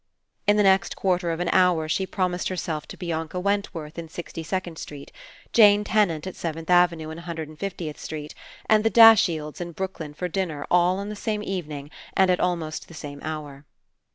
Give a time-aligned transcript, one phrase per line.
[0.47, 4.09] In the next quarter of an hour she prom ised herself to Bianca Wentworth in
[4.09, 5.11] Sixty second Street,
[5.53, 8.33] Jane Tenant at Seventh Avenue and a Hundred and Fiftieth Street,
[8.67, 12.87] and the Dashields in Brooklyn for dinner all on the same evening and at almost
[12.87, 13.67] the same hour.